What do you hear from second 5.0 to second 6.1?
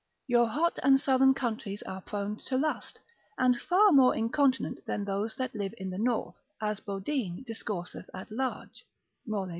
those that live in the